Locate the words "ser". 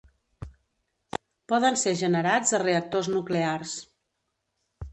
1.83-1.93